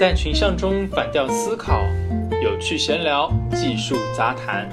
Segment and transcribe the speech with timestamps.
[0.00, 1.82] 在群像中反调思考，
[2.42, 4.66] 有趣闲聊，技术杂谈。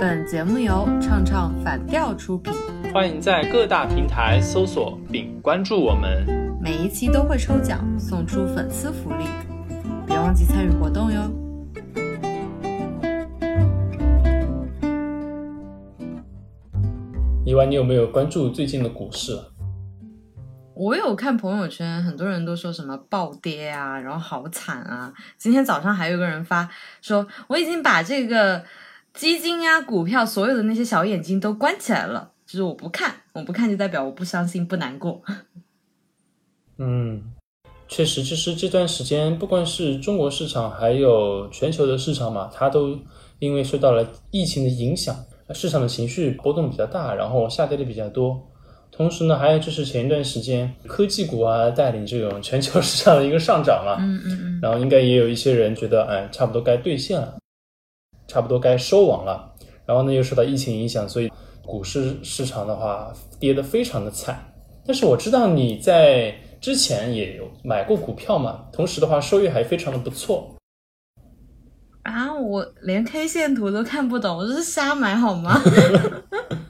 [0.00, 2.52] 本节目由唱唱反调出品，
[2.92, 6.26] 欢迎在各大平台搜索并关注我们。
[6.60, 9.26] 每一期都会抽奖送出粉丝福利，
[10.04, 11.30] 别忘记参与活动哟。
[17.44, 19.38] 以外，你有没有关注最近的股市？
[20.78, 25.12] 我有看朋友圈，很多人都说什么暴跌啊，然后好惨啊。
[25.36, 26.70] 今天早上还有个人发
[27.02, 28.64] 说，我已经把这个
[29.12, 35.20] 基金啊、股票所有的那些小眼睛都关起来了，就是我不看，我不看就代表我不伤心、不难过。
[36.78, 37.32] 嗯，
[37.88, 42.96] 确实，就是这段时间不管是中国市场还有全球的市场嘛，它都
[43.40, 45.16] 因为受到了疫情的影响，
[45.52, 48.47] 市场的情绪波动比较大，然后下跌的比较多。
[48.90, 57.38] 同时呢，还有就是前一段时间科技股啊带领这种全球市场的一个上涨嘛，嗯嗯嗯，然后应该也有一些人觉得，哎，差不多该兑现了，
[58.26, 59.54] 差不多该收网了。
[59.86, 61.30] 然后呢，又受到疫情影响，所以
[61.64, 64.52] 股市市场的话跌得非常的惨。
[64.84, 70.56] 但是我知道你在之前也有买过股票嘛，同时的话收益还非常的不错。
[72.02, 75.60] 啊，我连 K 线图都看不懂，我这是瞎买好吗？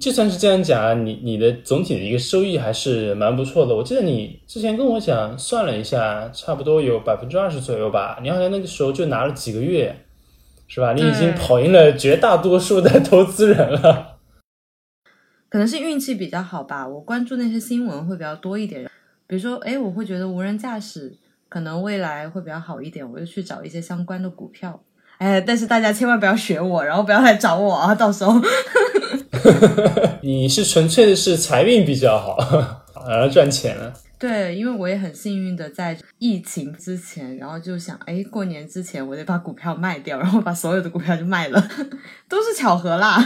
[0.00, 3.72] 就算是这样讲啊，你你的总体的一个收益还是蛮不错的。
[3.72, 8.18] 我记得你之前跟我讲，算了一下，差不多有百分之二十左右吧。
[8.20, 10.04] 你好像那个时候就拿了几个月，
[10.66, 10.92] 是吧？
[10.92, 14.16] 你已经跑赢了绝大多数的投资人了。
[15.48, 16.86] 可能是运气比较好吧。
[16.88, 18.90] 我关注那些新闻会比较多一点，
[19.28, 21.16] 比如说，哎，我会觉得无人驾驶
[21.48, 24.82] 可能未来会比较好一点，我就去找一些相关的股票。
[25.18, 28.34] 哎，但是大家千万不要学我，然后不要来找我啊，到时候。
[30.22, 32.36] 你是纯粹的是财运比较好，
[33.08, 33.92] 然后赚钱了。
[34.18, 41.62] 对，因为我也很幸运的在疫情之前，然后就想，哎，过年之前我得把股票卖掉，然后把所有的股票就卖了，
[42.28, 43.22] 都是巧合啦。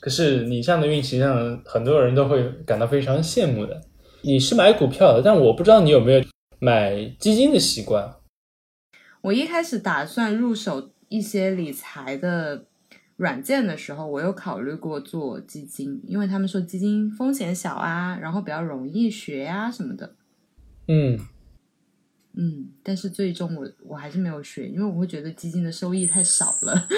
[0.00, 3.80] 可是你这样的运气让很多人都会感到非常羡慕的。
[4.22, 6.22] 你是买股票的，但我不知道你有没有
[6.60, 8.08] 买基金的习惯。
[9.26, 12.66] 我一开始打算入手一些理财的。
[13.16, 20.14] 软件的时候，我有考虑过做基金，因为他们说基金风险小啊，然后比较容易学呀什么的。
[20.86, 21.18] 嗯
[22.34, 26.88] 嗯，但是最终我我还是没有学，因为我会觉得基金的收益太少了。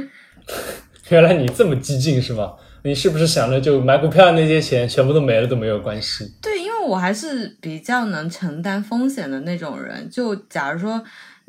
[1.10, 2.54] 原来你这么激进是吗？
[2.82, 6.32] 你是不是想着就买股票那些钱全部都没了都没有关系？
[6.40, 10.08] 对，因为我还是比较能承担风险的那种人。
[10.08, 11.04] 就假如说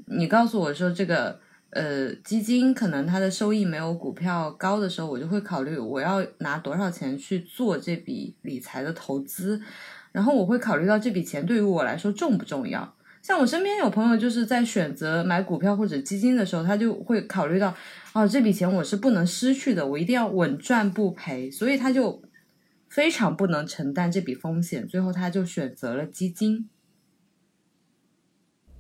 [0.08, 1.40] 你告诉我说这个。
[1.74, 9.62] 呃，基金可能它的收益没有股票高的时候，我就会考虑我要拿多少钱去做这笔理财的投资，
[10.12, 12.94] 然后我会考虑到这笔钱对于我来说重不重要。
[13.22, 17.74] 像我身边有朋友就是在选择买股票或者基金的时候，他就会考虑到，
[18.12, 22.22] 哦，这笔钱我是不能失去的，我一定要稳赚不赔，所以他就
[22.92, 26.70] 非常不能承担这笔风险，最后他就选择了基金。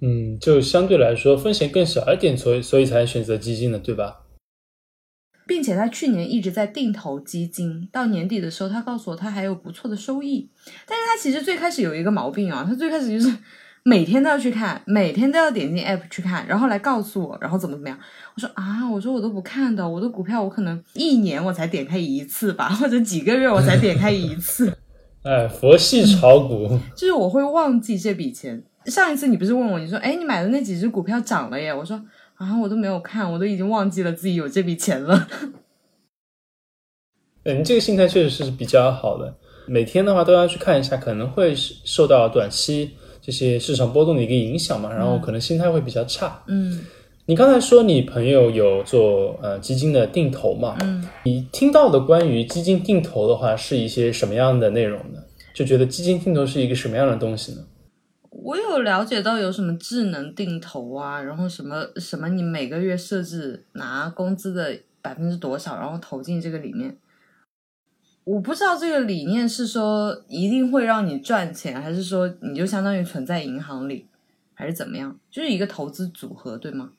[0.01, 4.25] 嗯，就相对来说风险更小一点，所以所以才选择基金的，对吧？
[5.47, 10.49] 并且他去年一直在定投基金，到年底的时候，他告诉我他还有不错的收益。
[10.85, 13.37] 但是他其实最开始有一个毛病啊，他最开始就是
[13.83, 17.97] 每天都要去看，每天都要点进 app 去看，然后来告诉我，然后怎么怎么样。
[18.35, 24.71] 我说啊，我说我都不看的，我的股票我可能一年我才点开一次吧， 或者几个月我才点开一次。
[25.23, 28.63] 哎，佛系炒股，就是我会忘记这笔钱。
[28.85, 31.71] 上一次你不是问我，你说，哎，你买的那几只股票涨了耶？
[31.73, 32.01] 我说，
[32.35, 35.27] 啊，我都没有看，我都已经忘记了自己有这笔钱了。
[37.43, 39.37] 嗯，这个心态确实是比较好的。
[39.67, 46.43] 每天的话都要去看一下，可能会受到短期这些市场波动的一个影响嘛，然后可能心态会比较差。
[46.47, 46.79] 嗯，
[47.27, 50.75] 你刚才说你朋友有做呃基金的定投嘛？
[50.81, 55.19] 嗯，你听到的关于基金定投的话是一些什么样的内容呢？
[55.53, 57.59] 就觉得基金定投是一个什么样的东西呢？
[58.29, 66.97] 我有了解到有什么智能定投啊，然后什么什么，你每个月设置拿工资的百分之多少，然后投进这个里面。
[68.23, 74.07] 我不知道这个理念是说一定会让你赚钱，还是说你就相当于存在银行里，
[74.53, 75.17] 还是怎么样？
[75.29, 76.91] 就是一个投资组合，对吗？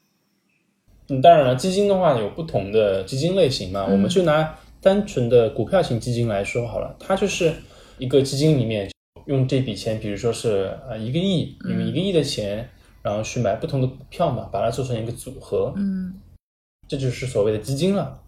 [1.08, 7.52] 嗯，当然了，基金的话有不同的基金类型嘛，我们就拿单纯的股票型基金来说好了，它就是
[7.98, 8.90] 一个基金里面。
[9.26, 12.68] 用这笔钱，比如说是呃一个亿，用一个亿的钱，
[13.02, 16.12] 然后去买不同的股票嘛，把它做成一个组合，嗯，
[16.88, 18.18] 这就是所谓的基金了。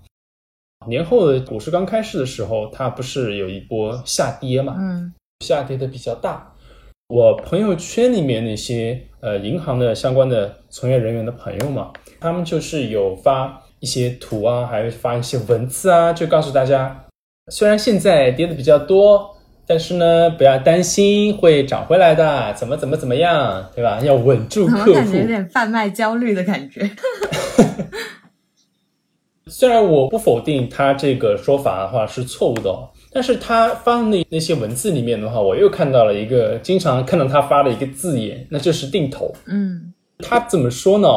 [0.86, 6.52] 年后的股市刚开市的时候，它不是有一波下跌嘛，嗯，下跌的比较大，
[7.08, 17.04] 我朋友圈里面那些呃银行的相关的从业人员的朋友嘛，他们就是有发一些图啊，还有发一些文字啊，就告诉大家，
[17.50, 19.36] 虽然现在跌的比较多，
[19.66, 24.00] 但是呢，不要担心，会涨回来的，怎么怎么怎么样，对吧？
[24.00, 24.92] 要稳住客户。
[24.94, 26.90] 感觉有点贩卖焦虑的感觉。
[29.46, 32.75] 虽然我不否定他这个说法的话是错误的，
[33.12, 39.32] 但是他发的那那些文字里面的话，我又看到了一个经常看到他发的一个字眼，那就是定投。
[39.46, 41.08] 嗯，他怎么说呢？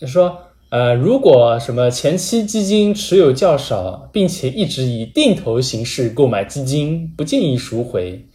[0.00, 0.36] 他说，
[0.70, 8.26] 呃，如果什么前期基金持有较少，并且一直以定投形式购买基金，不建议赎回。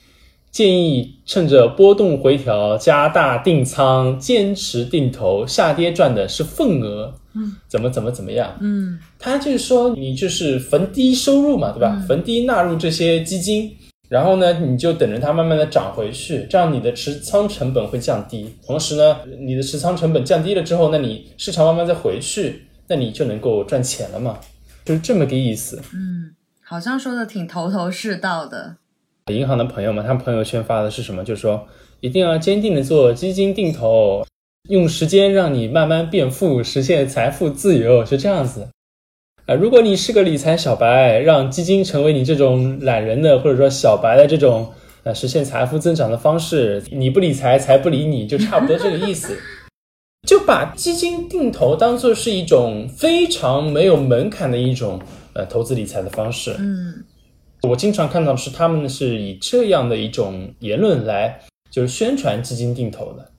[0.58, 7.14] 建议趁着波动回调加大定仓，坚持定投，下跌赚的是份额。
[7.36, 8.58] 嗯，怎么怎么怎么样？
[8.60, 12.04] 嗯，他就是说你就是逢低收入嘛，对吧？
[12.08, 13.72] 逢低纳入这些基金，
[14.10, 18.52] 然后呢，你就等着它慢慢的涨回去，这样你的持仓成本会降低。
[18.66, 24.40] 同时呢，你的持仓成本降低了之后，那你市场慢慢再回去，那你就能够赚钱了嘛，
[24.84, 25.80] 就是这么个意思。
[25.94, 26.34] 嗯，
[26.64, 28.78] 好像说的挺头头是道的。
[29.34, 31.24] 银行的朋友们，他们朋友圈发的是什么？
[31.24, 31.68] 就是说
[32.00, 34.26] 一定要坚定的做基金定投，
[34.70, 38.70] 用时间让你慢慢变富，实现财富自由，是这样子。
[39.46, 44.72] 啊，如果你是个理财小白，让基金成为你这种懒人的或者说小白的这种
[45.04, 49.38] 呃实现财富增长的方式，你不理财，财不理你，就差不多这个意思。
[50.28, 55.00] 就把基金定投当做是一种非常没有门槛的一种
[55.34, 56.54] 呃投资理财的方式。
[56.60, 57.06] 嗯。
[57.68, 63.32] 我经常看到是他们是以这样的一种言论来就是宣传基金定投的，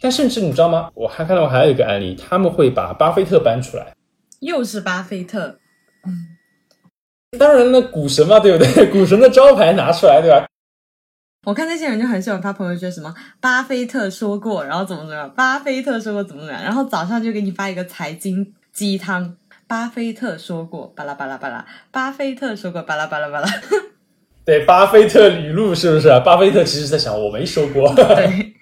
[0.00, 0.90] 但甚至你知道吗？
[0.94, 3.94] 我还看到还有一个案例，他们会把巴菲特搬出来，
[4.40, 5.58] 又是巴菲特，
[6.06, 6.36] 嗯，
[7.38, 8.90] 当然了，股神嘛，对不对？
[8.92, 10.46] 股神的招牌拿出来，对吧？
[11.44, 19.36] 我看那些人就很喜欢发朋友圈，什么巴菲特说过，然后怎么怎么样，巴菲特说过怎么怎么样，然后早上就给你发一个财经鸡汤。
[19.66, 23.48] 巴菲特说过巴拉巴拉巴拉，巴菲特说过巴拉巴拉巴拉。
[24.44, 26.08] 对，巴菲特语录是不是？
[26.24, 27.94] 巴菲特其实在想，我没说过。
[27.94, 28.52] 对，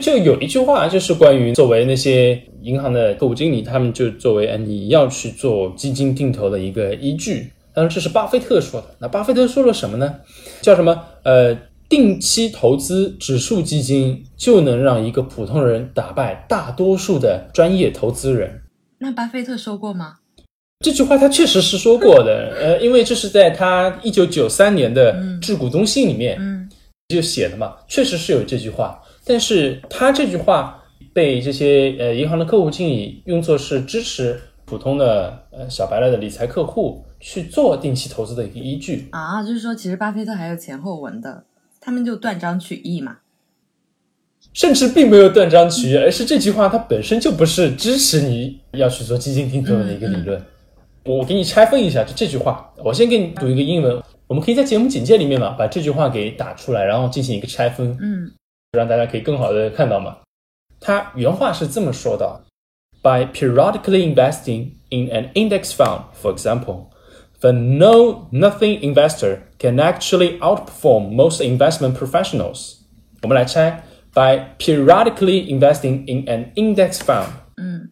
[0.00, 7.52] 就有一句话，就是关于作为那些银行的客户经理，他们就作为你要去做基金定投的一个依据。
[7.72, 8.88] 当然，这是巴菲特说的。
[8.98, 10.16] 那巴菲特说了什么呢？
[10.60, 11.04] 叫什么？
[11.22, 11.56] 呃，
[11.88, 18.62] 定期投资指数基金就能让一个普通人打败大多数的专业投资人。
[19.02, 20.18] 那巴菲特说过吗？
[20.80, 26.68] 这句话他确实是说过的，呃，因为这是在他一九九三年的致股东信里面嗯
[27.08, 29.02] 就写的嘛，确实是有这句话。
[29.24, 30.82] 但是他这句话
[31.14, 41.44] 被这些呃银行的客户经理用作是支持普通的呃小白来的理财客户去做定期投资的一个依据啊，就是说其实巴菲特还有前后文的，
[41.80, 43.18] 他们就断章取义嘛。
[44.52, 50.42] 甚至并没有断章取义，而是这句话它本身就不是支持你要去做基金定投的一个理论。
[51.04, 58.30] 我给你拆分一下，就这句话，我先给你读一个英文，我们可以在节目简介里面嘛，把这句话给打出来，然后进行一个拆分，嗯，
[58.72, 60.18] 让大家可以更好的看到嘛。
[60.80, 62.42] 它原话是这么说的
[63.02, 66.86] ：By periodically investing in an index fund, for example,
[67.40, 72.78] the know-nothing investor can actually outperform most investment professionals。
[73.22, 73.84] 我们来拆。
[74.12, 77.90] By periodically investing in an index fund，嗯，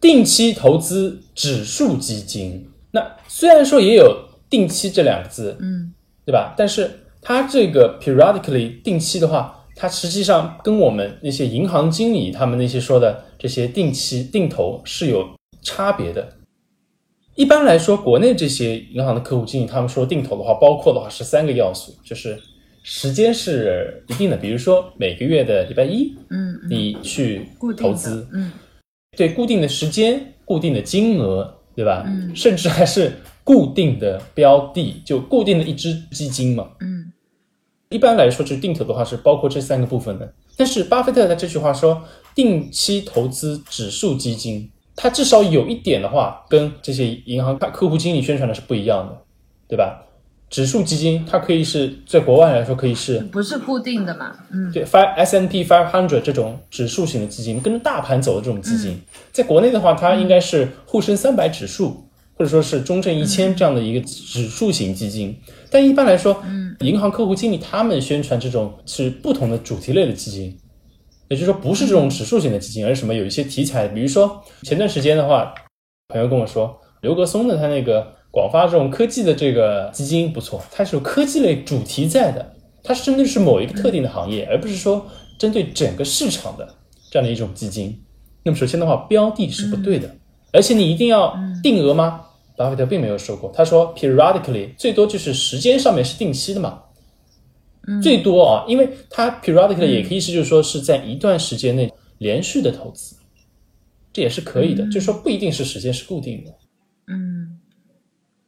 [0.00, 2.72] 定期投资指数基金。
[2.90, 5.94] 那虽然说也有定期这两个字，嗯，
[6.26, 6.54] 对吧？
[6.56, 16.32] 但是它这个 periodically 定期的话，它实际上跟我们那些银行经理他们那些说的这些定期定投是有差别的。
[17.36, 22.36] 一般来说，国内这些银行的客户经理他们说定投的话，包括的话是三个要素，就是。
[22.84, 28.52] 时间是一定的，比如说每个月的礼拜一，嗯，你去投资，嗯，
[29.16, 32.04] 对，固定的时间、固定的金额，对吧？
[32.06, 33.10] 嗯，甚至还是
[33.42, 37.10] 固定的标的，就固定的一只基金嘛，嗯。
[37.88, 40.34] 一般来说，就定投的话是包括这三个部分的。
[40.56, 42.02] 但是巴菲特他这句话说，
[42.34, 49.22] 定期投资指数基金，它至少有一点的话，跟这些银行客户经理宣传的是不一样的，
[49.68, 50.03] 对吧？
[50.54, 54.36] 指数基金，它可以是在国外来说可以是，不是固定的嘛？
[54.52, 58.96] 嗯，对，five S N P five hundred 这种指数型的基金，跟着大盘走的这种基金，
[59.32, 65.36] 在国内的话，它应该是沪深三百指数，或者说是中证一千这样的一个指数型基金。
[65.72, 70.56] 但一般来说，嗯，银行客户经理他们宣传这种是不同的主题类的基金，
[71.30, 75.52] 也就是说不是这种指数型的基金，而是什么有一些题材，比如说前段时间的话，
[76.10, 78.14] 朋友跟我说刘格松的他那个。
[78.34, 85.06] 广发这种科技的这个基金不错，它是有科技类主题在的，它是针对是某一个特定的行业，而不是说
[85.38, 86.74] 针对整个市场的
[87.12, 87.96] 这样的一种基金。
[88.42, 90.12] 那么首先的话，标的是不对的，
[90.52, 92.22] 而且你一定要定额吗？
[92.56, 96.82] 巴菲特并没有说过，他说 periodically 最多就是时间上面是定期的嘛，
[98.02, 103.14] 最多啊，因为它 periodically 也可以是就是说是在一段时间内连续的投资，
[104.12, 106.52] 这也是可以的，就是说不一定是时间是固定的。
[107.06, 107.53] 嗯，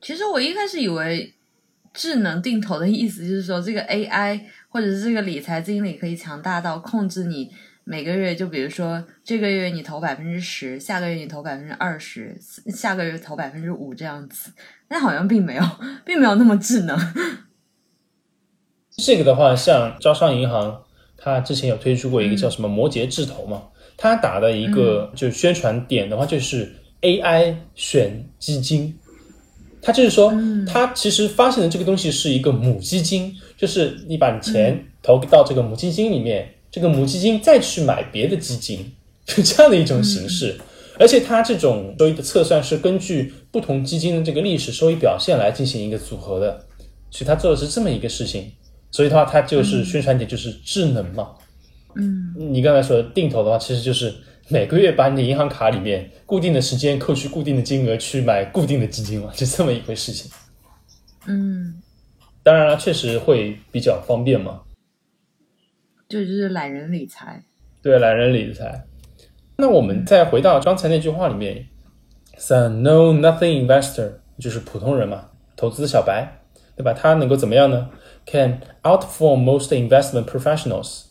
[0.01, 1.35] 其实我一开始以为
[1.93, 7.51] 智能定投的意思就是说这个 AI 或者是这个理财经理可以强大到控制你。
[7.89, 12.37] 每个月就比如说这个月你投百分之十，下个月你投百分之二十，
[12.75, 14.51] 下个月投百分之五这样子，
[14.89, 15.63] 但好像并没有，
[16.05, 16.99] 并没有那么智能。
[18.97, 20.83] 这个的话，像招商银行，
[21.17, 23.63] 它之前有推出过一个叫什么摩羯智投嘛，
[23.97, 28.99] 它打的一个就宣传点的话，就是 AI 选基金，
[29.87, 30.33] 它就是说，
[30.67, 36.49] 他其实发现的这个东西是一个母基金，就是你把钱投到这个母基金里面。
[36.73, 38.93] 这个母基金再去买别的基金，
[39.29, 40.57] 是这样的一种形式，
[40.99, 46.67] 而且它这种收益的测算是根据不同基金的这个历史收益表现来进行一个组合的，
[47.13, 48.51] 所以它做的是这么一个事情，
[48.91, 51.29] 所以的话，它就是宣传点就是智能嘛。
[51.95, 54.13] 嗯，你刚才说定投的话，其实就是
[54.49, 60.31] 每个月把你的银行卡里面固定的时间扣去固定的金额去买固定的基金嘛， 就这么一回事情。
[61.27, 61.83] 嗯，
[62.43, 64.63] 当然了，确实会比较方便嘛。
[66.09, 67.45] 就就是懒人理财，
[67.83, 68.87] 对懒人理财。
[69.57, 71.67] 那我们再回到刚才那句话里面
[72.47, 76.43] ，the know nothing investor 就是普通人嘛，投资小白，
[76.77, 76.93] 对吧？
[76.93, 77.91] 他能够怎么样呢
[78.27, 81.07] ？Can outperform most investment professionals，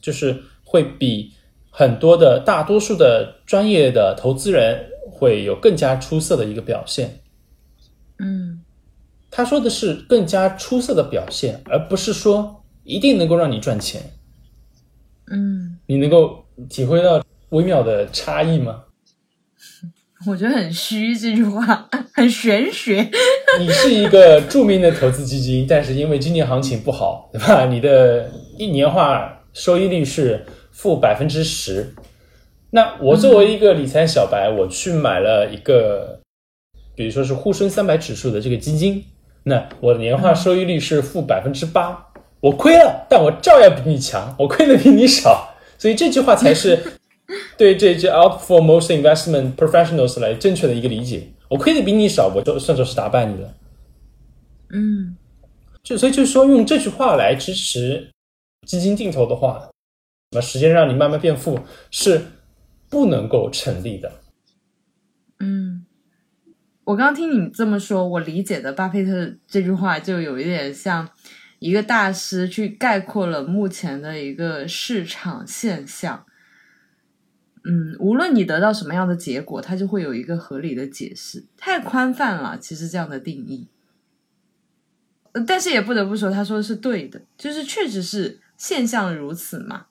[0.00, 1.34] 就是会比
[1.78, 7.20] 很多的大多数的专业的投资人会有更加出色的一个表现。
[8.18, 8.62] 嗯，
[9.30, 14.00] 他说的是更加出色的表现，而不是说一定能够让你赚钱。
[15.30, 18.84] 嗯，你能够体会到微妙的差异吗？
[20.26, 23.06] 我觉得很虚，这句话 很玄学。
[23.60, 27.66] 你是一个著名的投资基金，但是因为今年行情不好，对吧？
[27.66, 30.42] 你的一年化收益率是
[30.76, 31.94] 负百分之十。
[32.70, 36.20] 那我作为一个理财小白，我去买了一个，
[36.94, 39.02] 比如说是沪深三百指数的这个基金，
[39.44, 42.06] 那我的年化收益率是负百分之八。
[42.40, 46.78] 我亏了，但我照样比你强，我亏的比你少，所以这句话才是
[47.56, 51.26] 对这句 out for most investment professionals 来正确的一个理解。
[51.48, 53.54] 我亏的比你少，我就算作是打败你了。
[54.70, 55.16] 嗯，
[55.82, 58.10] 就所以就是说，用这句话来支持
[58.66, 59.70] 基金定投的话，
[60.40, 62.22] 时间让你慢慢变富是
[62.88, 64.12] 不能够成立的。
[65.40, 65.84] 嗯，
[66.84, 71.08] 我刚刚听你这么说，我理解的巴菲特这句话就有一点像。
[71.58, 76.26] 一个大师去概括了目前的一个市场现象，
[77.64, 81.46] 嗯，无论你得到什么样的结果，它就会有一个合理的解释。
[81.56, 83.68] 太宽泛了，其实这样的定义，
[85.46, 89.86] 但是也不得不说，他说的是对的，就是确实是现象如此嘛。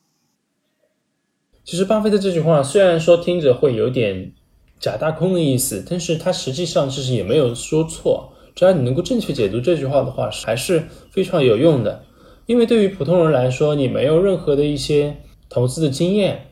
[1.65, 4.31] 其实巴菲特这句话虽然说听着会有点
[4.79, 8.31] 假大空的意思，但是他实际上其实也没有说错。
[8.53, 12.03] 只要你能够正确解读这句话的话，还是非常有用的。
[12.45, 15.17] 因为对于普通人来说，你没有任何的一些
[15.49, 16.51] 投资的经验，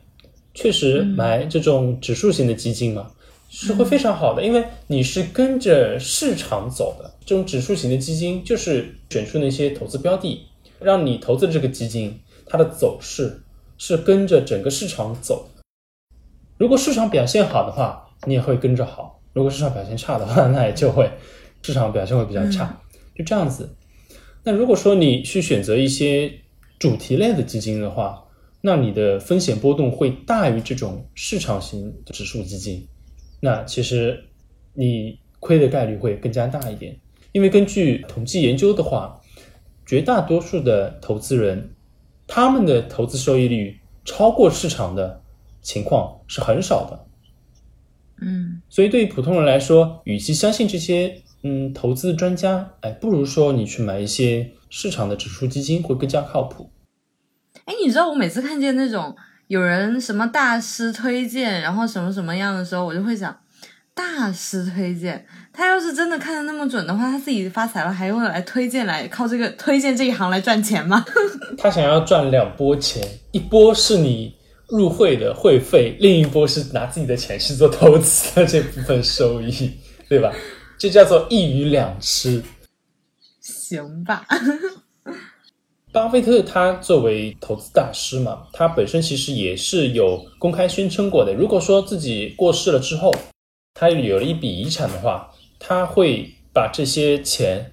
[0.52, 3.12] 确实买这种指数型的基金嘛，
[3.48, 4.44] 是会非常好的。
[4.44, 10.44] 因为你是跟着市场走的，这种指数型的基金就是选出那些投资标的，
[10.80, 13.43] 让你投资的这个基金，它的走势
[13.78, 15.50] 是跟着整个市场走。
[16.58, 21.10] 如果市场表现好的话，你也会跟着好；如果市场表现差的话， 那也就会。
[21.62, 22.78] 市场表现会比较差，
[23.14, 23.74] 就这样子。
[24.42, 26.30] 那如果说你去选择一些
[26.78, 28.22] 主题类的基金的话，
[28.60, 32.86] 那你的风险波动会大于这种市场型指数基金。
[33.40, 34.24] 那其实
[34.74, 36.94] 你亏的概率会更加大一点，
[37.32, 39.20] 因为根据统计研究的话，
[39.86, 41.73] 绝大多数的投资人，
[42.26, 45.22] 他们的投资收益率超过市场的
[45.60, 47.06] 情况是很少的。
[48.20, 51.20] 嗯，所以对于普通人来说，与其相信这些。
[51.46, 56.70] 嗯，投资专家，哎，不如说你去买一些市场的指数基金会更加靠谱。
[57.66, 59.14] 哎，你知道我每次看见那种
[59.48, 63.38] 有人什么大师推荐，然后什么什么样的时候，我就会想，
[63.92, 71.04] 大师推荐，他要是真的看的那么准的话，他自己发财了，还用来推荐来靠这个推荐这一行来赚钱吗？
[71.56, 74.34] 他想要赚两波钱，一波是你
[74.68, 79.70] 入会的会费，另一波是拿自己的钱去做投资的这部分收益，
[80.08, 80.32] 对吧？
[80.76, 82.42] 这叫做一鱼两吃，
[83.40, 84.26] 行吧？
[85.92, 91.32] 巴 巴菲特他作为投资大师嘛，他本身其实也是有公开宣称过的。
[91.32, 93.12] 如果说自己过世了之后，
[93.72, 95.30] 他有了一笔遗产的话，
[95.66, 97.72] 他会把这些钱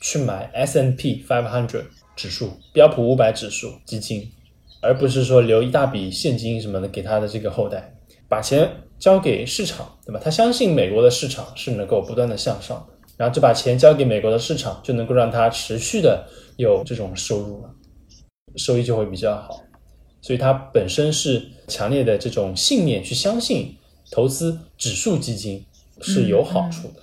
[0.00, 1.84] 去买 S N P five hundred
[2.16, 4.32] 指数标普五百指数基金，
[4.80, 7.94] 而不是说留一大笔现金什么的给他的这个后代，
[8.26, 8.66] 把钱
[8.98, 10.20] 交给市场，对吧？
[10.24, 12.88] 他相信美国的市场是能够不断的向上，
[13.18, 16.26] 然后就把钱交给美国的市场，就能够让他持续的
[16.56, 17.70] 有这种收入了，
[18.56, 19.62] 收益就会比较好。
[20.22, 23.76] 所以他本身是强烈的这种信念，去相信。
[24.08, 25.66] 投资指数基金
[26.00, 27.02] 是有好处的。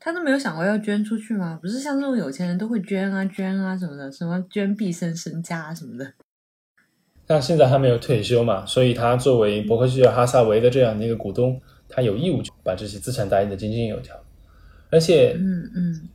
[0.00, 1.58] 他都没有想过要捐出去吗？
[1.60, 6.12] 不是像这种有钱人都会捐啊捐啊什么的，什么捐毕生身家什么的。
[7.26, 14.14] 那现在还没有退休嘛，所以他作为伯克希尔哈撒韦的这样的一个股东，他有义务把这些资产打印的井井有条。
[14.90, 16.08] 而且，嗯嗯，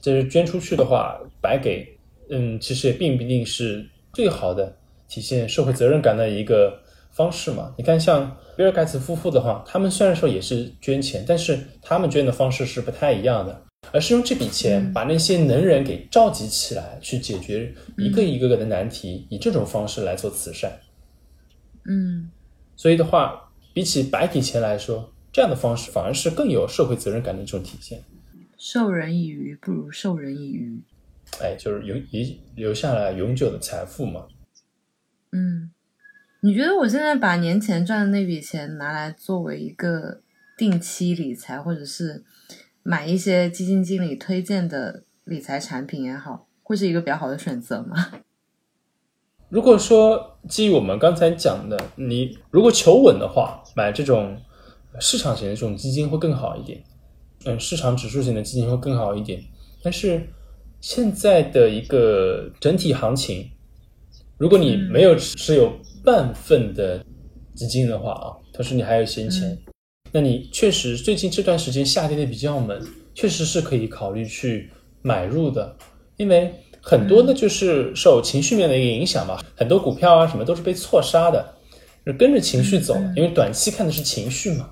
[0.00, 1.98] 就是捐出去的话，白给，
[2.30, 4.74] 嗯，其实也并不一定是最好的
[5.08, 6.80] 体现社会责任感的一个。
[7.16, 20.80] 方式嘛，你看像比尔盖茨夫妇的话，他们虽然说也是捐钱，但是他们捐的方式是不太一样的，而是用这笔钱把那些能人给召集起来，去解决一个一个个的难题，以这种方式来做慈善。
[21.86, 22.30] 嗯，
[22.76, 28.02] 所以的话，比起白给钱来说，这样的方式反而是更有社会责任感的一种体现。
[28.56, 30.80] 授人以鱼不如授人以渔，
[31.40, 34.26] 哎，就是永遗留下来永久的财富嘛。
[35.32, 35.70] 嗯。
[36.44, 40.20] 你觉得我现在把年前赚的那笔钱拿来作为一个
[40.58, 42.22] 定期理财，或者是
[42.82, 47.96] 买一些基金经理推荐的理财产品也好，会是一个比较好的选择吗？
[49.48, 54.38] 如果说基于我们刚才讲的，你如果求稳的话，买这种
[55.00, 56.84] 市场型的这种基金会更好一点。
[57.46, 59.42] 嗯，市场指数型的基金会更好一点。
[59.82, 60.28] 但是
[60.82, 63.50] 现在的一个整体行情，
[64.36, 65.72] 如果你没有持有。
[66.04, 67.02] 半份的
[67.54, 69.56] 基金的话啊，他说你还有闲钱，
[70.12, 72.78] 那你确实最近这段时间下跌的比较猛，
[73.14, 74.70] 确实是可以考虑去
[75.02, 75.74] 买入的，
[76.18, 81.54] 因为很多的就是受情绪面的一个影响嘛，很多股票啊什么都是被错杀的，
[82.04, 84.70] 就跟着情绪走，因为短期看的是情绪嘛，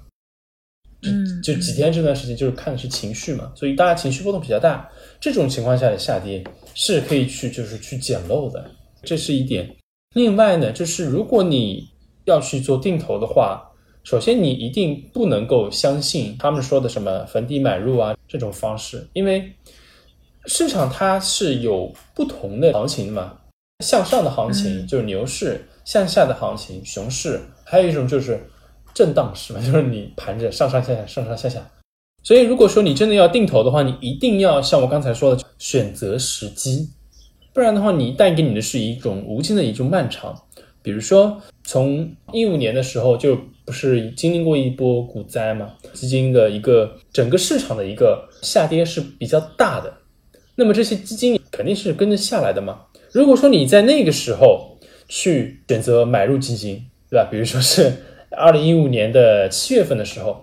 [1.03, 4.87] 嗯，就几天这段时间就是看的是情绪嘛，所以大家情绪波动比较大，
[5.19, 8.71] 这种情况下的下跌是可以去就是去捡漏的，
[9.03, 9.75] 这是一点。
[10.15, 11.89] 另外呢，就是如果你
[12.25, 13.71] 要去做定投的话，
[14.05, 19.53] 首先你一定不能够相信他们说的什么逢低买入啊这种方式，因为
[20.47, 23.33] 市场它是有不同的行情的嘛，
[23.85, 28.45] 向上的行情就是牛市，向下的行情熊市，还有一种就是
[28.93, 31.71] 震荡市嘛， 就是你盘着上上下下上上下下。
[32.25, 36.91] 所以如果说你真的要定投的话，你一定要像我刚才说的，选择时机。
[37.53, 40.35] 不然的话，你带给你的是一种无尽的一种漫长。
[40.83, 49.93] 比如说，从一五年的时候，就不是经历过一波股灾嘛，基金的一个整个市场的一个下跌是比较大的。
[50.57, 52.81] 那么这些基金肯定是跟着下来的嘛。
[53.13, 57.29] 如果说你在那个时候去选择买入基金，对吧？
[57.31, 57.93] 比如说是
[58.31, 60.43] 二零一五年的七月份的时候，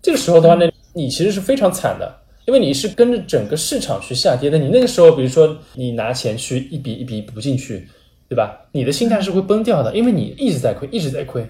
[0.00, 2.21] 这个时候的话呢，你其实是非常惨的。
[2.44, 7.88] 因为你是跟着整个市场去下跌的，你那个时候，比如说你拿钱去一笔一笔补进去，
[8.28, 8.58] 对吧？
[8.72, 11.42] 你的心态是会崩掉的，因为你一直在亏，一直在亏。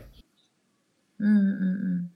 [1.18, 2.10] 嗯嗯嗯。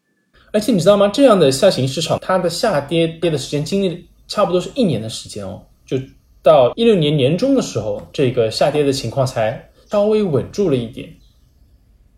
[0.53, 1.09] 而且你知道吗？
[1.09, 5.99] 这样的下行市场，它的下跌跌的时间经历差不多是一年的时间哦，就
[6.43, 11.09] 到一六年年中的时候，这个下跌的情况才稍微稳住了一点。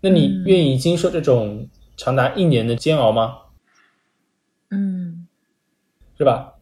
[0.01, 3.37] 那你愿意经受这种长达一年的煎熬吗？
[4.71, 5.18] 嗯。
[6.19, 6.55] 是吧？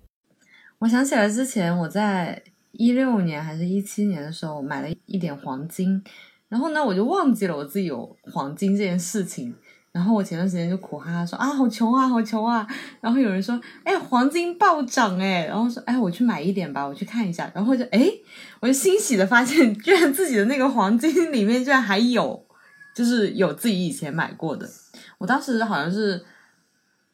[0.80, 2.42] 我想起来之前我在
[2.72, 6.04] 一六年还是一七年的时候买了一点黄金，
[6.50, 9.56] 然后呢我就忘记了我自己有黄金这件事情。
[9.92, 12.66] 然后我前段时间就苦哈哈说啊好穷啊好穷啊。
[13.00, 17.50] 然后有人说哎黄金暴涨哎，然后说哎我去买一点吧，我去看一下。
[17.54, 18.06] 然后就哎
[18.60, 22.46] 我就欣喜的发现，居然自己的那个黄金里面居然还有，
[22.94, 24.68] 就是有自己以前买过的。
[25.16, 26.22] 我当时好像是。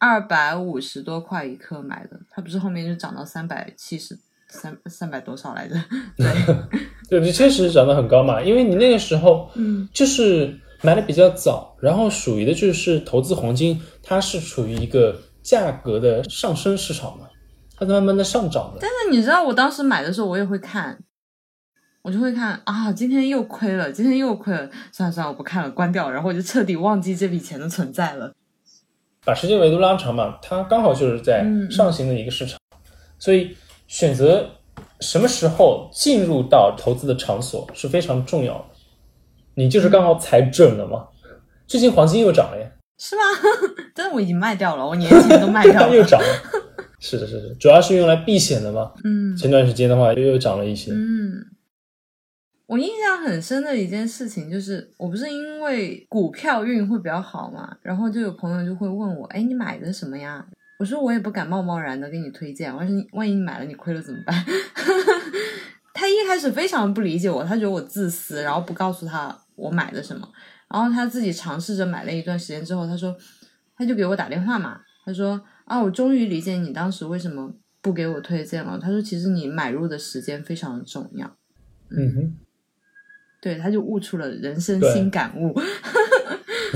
[0.03, 5.77] 二百五十多块一克买的，它不是后面就涨到三百七十三三百多少来着？
[7.09, 8.43] 对，对，确实涨得很高嘛。
[8.43, 17.29] 因为你那个时候，嗯，就是买的比较早，然后属于的就是投资黄金，它是处于一个价格的上升市场嘛，
[17.77, 18.79] 它在慢慢的上涨的。
[18.81, 20.99] 但是你知道，我当时买的时候，我也会看，
[22.03, 28.35] 我就会看啊，今天又亏了，今天又亏了，算了算了，我不看了，关掉，然后我就彻底忘记这笔钱的存在了。
[29.25, 32.59] 把时间维度拉长嘛，它刚好就是在上行的一个市场，
[33.19, 33.57] 所以
[33.87, 34.45] 选择
[35.01, 38.65] 什么时候进入到投资的场所是非常重要的。
[39.55, 41.07] 你就是刚好踩准了嘛。
[41.67, 43.23] 最近黄金又涨了耶，是吗？
[43.95, 45.93] 但是我已经卖掉了，我年前都卖掉了。
[45.95, 46.27] 又涨了。
[46.99, 48.93] 是的，是的，主要是用来避险的嘛。
[49.05, 50.91] 嗯前段时间的话又又涨了一些。
[50.93, 51.33] 嗯，
[52.73, 60.43] 我印象很深的一件事情就是，我不是因为股票运会比较好嘛，然后就有朋友就会问我，哎，你买的什么呀？
[60.79, 64.35] 我说我也不敢贸贸然的给你推荐，万一万一你买了你亏了怎么办？
[65.93, 70.27] 他一开始非常不理解我，他觉得我自私，然后不告诉他我买的什么。
[70.71, 73.15] 然后他自己尝试着买了一段时间之后，他说，
[73.77, 78.79] 他就给我打电话嘛，他说啊，我终于理解你当时为什么不给我推荐了。
[78.79, 81.37] 他说，其实你买入的时间非常重要。
[81.95, 82.35] 嗯哼，
[83.43, 85.53] 对，他就悟出了人生新感悟。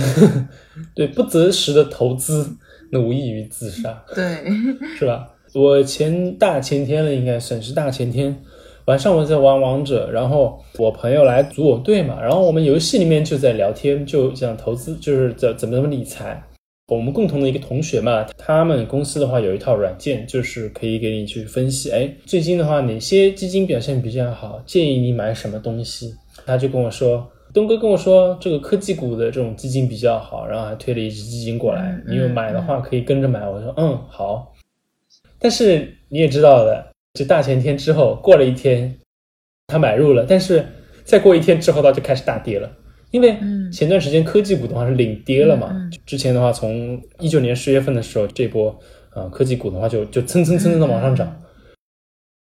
[0.95, 2.45] 对，不择时的投资，
[2.91, 4.45] 那无异于自杀， 对，
[4.99, 5.31] 是吧？
[5.55, 8.37] 我前大前天了，应该算是大前天。
[8.87, 16.43] 晚上我在玩王者，然后我朋友来组我队嘛，然后我们游戏里面就在聊天，就讲投资，就是怎怎么怎么理财。
[16.89, 26.15] 我们共同的一个同学嘛，他们公司的话有一套软件，就是可以给你去分析，哎，最近的话哪些基金表现比较好，建议你买什么东西。
[26.47, 33.47] 他就跟我说，东哥跟我说这个科技股的这种基金比较好，然后还推了一只基金过来，嗯你有买的话可以跟着买。
[33.49, 34.55] 我说嗯好，
[35.39, 38.97] 但是你也知道的，就大前天之后过了一天，
[39.67, 40.65] 他买入了，但是
[41.05, 42.71] 再过一天之后，它就开始大跌了。
[43.11, 48.71] 因为嗯前段时间科技股的话是领跌了嘛，嗯嗯之前的话从一九年十月份的时候，这波
[49.11, 51.41] 啊、呃科技股的话就就蹭蹭蹭蹭的往上涨，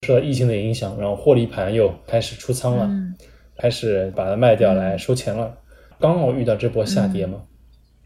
[0.08, 3.14] 受到疫情的影响，然后获利盘又开始出仓了，嗯
[3.58, 5.58] 开始把它卖掉来收钱了，
[6.00, 7.42] 刚好遇到这波下跌嘛，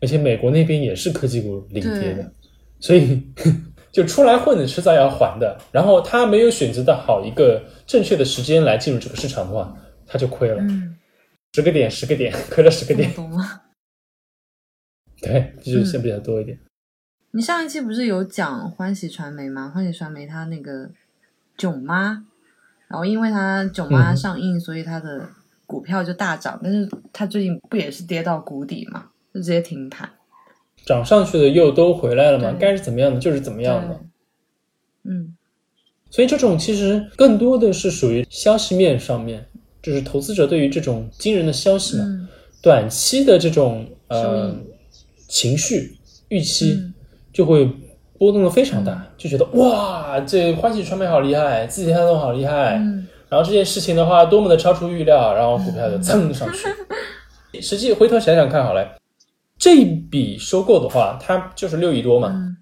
[0.01, 2.31] 而且美国那边也是科技股领跌的，
[2.79, 3.23] 所以
[3.91, 5.59] 就出来混的迟早要还的。
[5.71, 10.95] 然后他没有选择到好一个正确的时间来进入这个市场的话，他就亏了，嗯，
[11.53, 13.61] 十个点十个点，亏了十个点这么，多吗？
[15.21, 16.59] 对，就是先比较多一点。
[17.31, 19.71] 你上一期不是有讲欢喜传媒吗？
[19.73, 20.89] 欢喜传媒它那个
[21.57, 22.23] 囧妈，
[22.87, 25.27] 然后因为它囧妈嗯上映，所以它的
[25.67, 30.09] 股票就大涨，但是它最近不也是跌到谷底嘛，就直接停盘。
[30.85, 33.99] 涨上去的又都回来了嘛，该是怎么样的就是怎么样的。
[35.03, 35.35] 嗯。
[36.09, 39.45] 所以这种其实更多的是属于消息面上面，
[39.83, 42.27] 就是投资者对于这种惊人的消息嘛，嗯。
[42.59, 44.55] 短期的这种呃
[45.27, 45.97] 情绪
[46.29, 46.93] 预期嗯
[47.31, 47.69] 就会
[48.17, 57.61] 波动的非常大，就觉得哇，这欢喜传媒好厉害，字节跳动好厉害，嗯然后这件事情的话多么的超出预料，然后股票就蹭 上去。
[57.61, 58.97] 实际回头想想看好了，
[59.57, 62.57] 这一笔收购的话，它就是六亿多嘛，嗯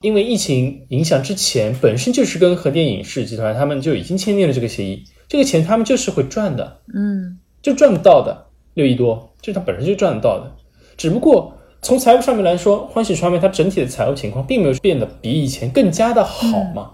[0.00, 10.50] 因为疫情影响之前，本身就是跟和电影视集团他们就已经签订了这个协议，这个钱他们就是会赚的，嗯就赚得到的，六亿多，这是它本身就赚得到的。
[10.96, 16.90] 只不过从财务上面来说，欢喜传媒它整体的财务情况并没有变得比以前更加的好嘛，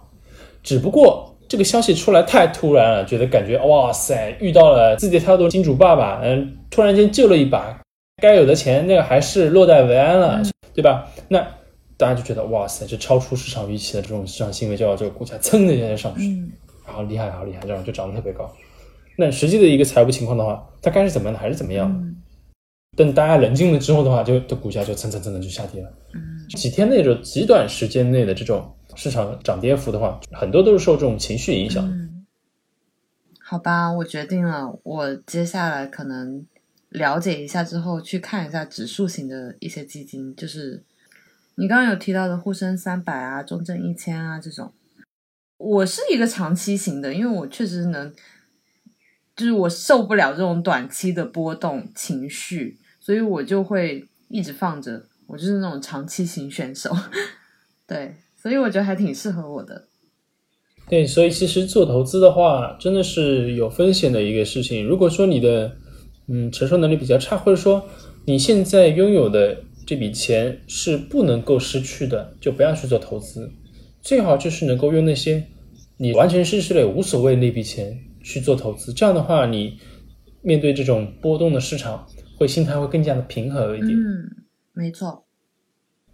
[0.62, 7.80] 只不过这个消息出来太突然了，觉得感觉哇塞，遇到了字节跳动金主爸爸，嗯，突然间救了一把，
[8.22, 10.42] 该有的钱那个还是落袋为安了，
[10.74, 11.08] 对吧？
[11.26, 11.38] 那
[11.96, 16.52] 大家就觉得哇塞，这超出市场预期的这种市场行为，就要这个股价蹭的一下就上去，嗯
[16.84, 18.50] 好厉害，好厉害，这样就涨得特别高。
[19.16, 21.90] 那实际的一个财务情况的话，它该是怎么样的还是怎么样。
[21.90, 22.14] 嗯
[22.96, 25.88] 等大家冷静了之后的话，就这股价就蹭蹭蹭的就下跌了。
[26.14, 26.20] 嗯
[26.56, 31.88] 几天内就极短时间内的这种市场涨跌幅的话，很多都是受这种情绪影响。
[33.38, 36.44] 好吧，我决定了，我接下来可能
[36.88, 40.82] 了解一下之后，去看一下指数型的一些基金，就是
[41.54, 44.72] 你刚刚有提到的沪深三百啊、中证一千啊这种。
[45.58, 48.12] 我是一个长期型的，因为我确实能，
[49.36, 55.06] 就是我受不了这种短期的波动情绪，所以我就会一直放着。
[55.28, 56.90] 我就是那种长期型选手，
[57.86, 59.88] 对，所以我觉得还挺适合我的。
[60.88, 64.86] 对，所以其实做投资的话，真的是有风险的一个事情。
[64.86, 65.70] 如果说你的
[66.28, 67.84] 嗯承受能力比较差，或者说
[68.24, 73.50] 你现在拥有的这笔钱是不能够失去的，就不要去做投资。
[74.00, 75.44] 最好就是能够用那些
[75.98, 78.92] 你完全失去了也无所谓那笔钱去做投资。
[78.92, 79.76] 这样的话，你
[80.40, 82.06] 面对这种波动的市场，
[82.38, 83.90] 会心态会更加的平和一点。
[83.92, 85.26] 嗯，没错。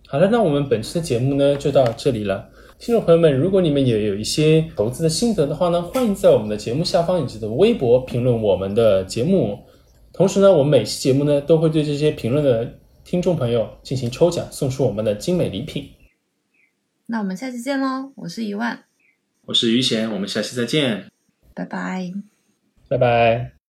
[0.07, 2.51] 好了，那我们本期的节目呢就到这里了。
[2.79, 9.65] 听众朋友们，如果你们也有一些投资的心得的话呢，欢迎在我们的节目下方以及的微博评论我们的节目。
[10.13, 15.91] 同时呢，我们每期节目呢都会对这些评论的听众朋友进行抽奖，送出我们的精美礼品。
[17.07, 18.13] 那我们下期见喽！
[18.17, 18.85] 我是一万，
[19.47, 21.07] 我是于贤，我们下期再见。
[21.55, 22.13] 拜拜。
[22.89, 23.64] 拜拜。